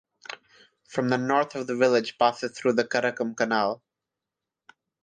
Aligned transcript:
From 0.87 1.09
the 1.09 1.17
north 1.19 1.53
of 1.53 1.67
the 1.67 1.77
village 1.77 2.17
passes 2.17 2.57
through 2.57 2.73
the 2.73 2.83
Karakum 2.83 3.37
Canal. 3.37 3.83